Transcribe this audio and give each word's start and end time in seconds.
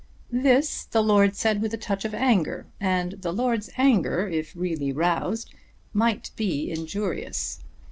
This 0.33 0.85
the 0.85 1.03
Lord 1.03 1.35
said 1.35 1.61
with 1.61 1.75
a 1.75 1.77
touch 1.77 2.05
of 2.05 2.15
anger, 2.15 2.65
and 2.79 3.11
the 3.21 3.31
Lord's 3.31 3.69
anger, 3.77 4.27
if 4.27 4.51
really 4.55 4.91
roused, 4.91 5.53
might 5.93 6.31
be 6.35 6.71
injurious. 6.71 7.59